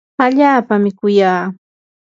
[0.23, 1.43] allaapami kuyaa.